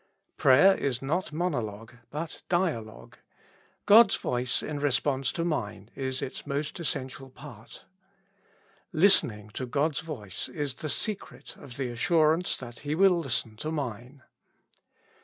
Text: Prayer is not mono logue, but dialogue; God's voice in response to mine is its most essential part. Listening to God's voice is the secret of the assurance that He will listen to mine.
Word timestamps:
Prayer 0.35 0.73
is 0.75 0.99
not 0.99 1.31
mono 1.31 1.61
logue, 1.61 1.93
but 2.09 2.41
dialogue; 2.49 3.19
God's 3.85 4.15
voice 4.15 4.63
in 4.63 4.79
response 4.79 5.31
to 5.33 5.45
mine 5.45 5.91
is 5.93 6.23
its 6.23 6.47
most 6.47 6.79
essential 6.79 7.29
part. 7.29 7.85
Listening 8.91 9.51
to 9.51 9.67
God's 9.67 9.99
voice 9.99 10.49
is 10.49 10.73
the 10.73 10.89
secret 10.89 11.55
of 11.55 11.77
the 11.77 11.89
assurance 11.89 12.57
that 12.57 12.79
He 12.79 12.95
will 12.95 13.19
listen 13.19 13.55
to 13.57 13.69
mine. 13.71 14.23